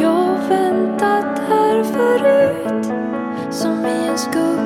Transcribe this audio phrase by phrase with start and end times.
[0.00, 2.92] Jag väntat här förut
[3.50, 4.65] Som i en skugga.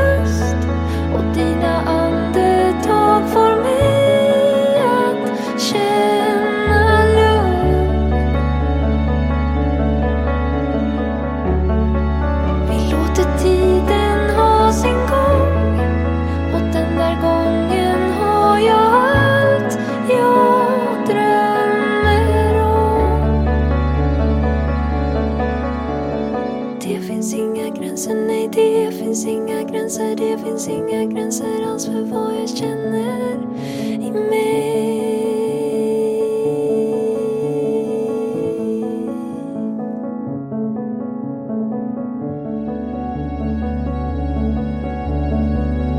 [27.91, 30.15] gränser, nej det finns inga gränser.
[30.15, 33.37] Det finns inga gränser alls för vad jag känner
[33.83, 35.01] i mig.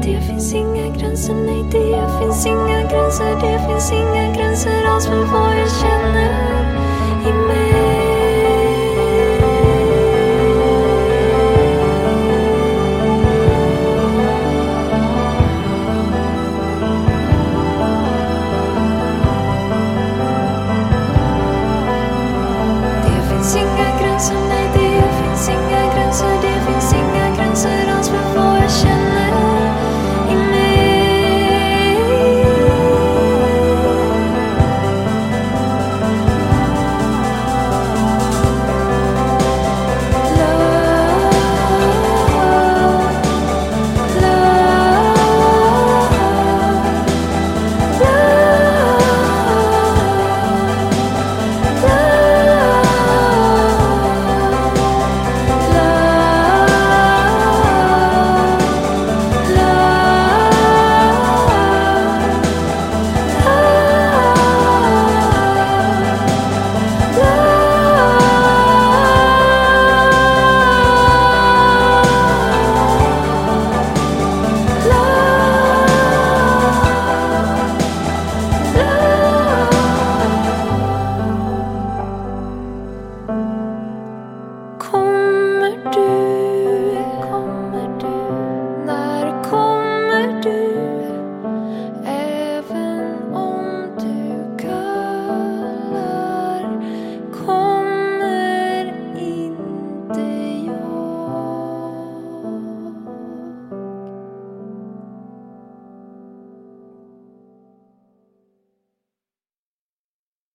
[0.02, 3.34] Det finns inga gränser, nej det finns inga gränser.
[3.40, 6.51] Det finns inga gränser alls för vad jag känner.